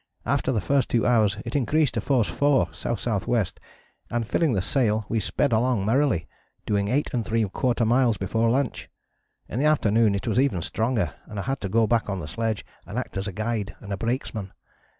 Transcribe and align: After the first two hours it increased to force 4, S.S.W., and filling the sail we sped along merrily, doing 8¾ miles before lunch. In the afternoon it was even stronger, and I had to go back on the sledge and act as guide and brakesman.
After 0.25 0.51
the 0.51 0.61
first 0.61 0.89
two 0.89 1.05
hours 1.05 1.37
it 1.45 1.55
increased 1.55 1.93
to 1.93 2.01
force 2.01 2.27
4, 2.27 2.69
S.S.W., 2.71 3.43
and 4.09 4.27
filling 4.27 4.53
the 4.53 4.59
sail 4.63 5.05
we 5.09 5.19
sped 5.19 5.53
along 5.53 5.85
merrily, 5.85 6.27
doing 6.65 6.87
8¾ 6.87 7.85
miles 7.85 8.17
before 8.17 8.49
lunch. 8.49 8.89
In 9.47 9.59
the 9.59 9.65
afternoon 9.65 10.15
it 10.15 10.27
was 10.27 10.39
even 10.39 10.63
stronger, 10.63 11.13
and 11.27 11.37
I 11.37 11.43
had 11.43 11.61
to 11.61 11.69
go 11.69 11.85
back 11.85 12.09
on 12.09 12.19
the 12.19 12.27
sledge 12.27 12.65
and 12.87 12.97
act 12.97 13.15
as 13.15 13.27
guide 13.27 13.75
and 13.79 13.95
brakesman. 13.99 14.53